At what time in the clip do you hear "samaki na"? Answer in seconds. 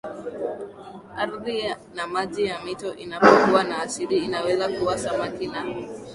4.97-5.65